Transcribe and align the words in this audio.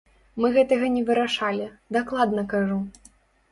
Мы 0.43 0.47
гэтага 0.55 0.85
не 0.95 1.03
вырашалі, 1.09 1.69
дакладна 2.01 2.49
кажу. 2.57 2.83